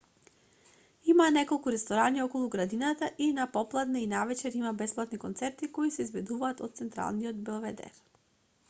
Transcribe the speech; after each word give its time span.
има 1.11 1.27
неколку 1.33 1.71
ресторани 1.73 2.23
околу 2.23 2.49
градината 2.55 3.11
и 3.27 3.27
на 3.41 3.47
попладне 3.59 3.99
и 4.07 4.09
навечер 4.15 4.53
има 4.61 4.73
бесплатни 4.81 5.21
концерти 5.27 5.71
кои 5.79 5.95
се 5.99 6.09
изведуваат 6.09 6.67
од 6.71 6.77
централниот 6.83 7.47
белведер 7.51 8.05